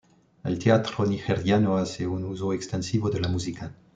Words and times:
El 0.43 0.57
teatro 0.57 1.05
nigeriano 1.05 1.77
hace 1.77 2.07
un 2.07 2.23
uso 2.23 2.53
extensivo 2.53 3.11
de 3.11 3.19
la 3.19 3.27
música. 3.27 3.71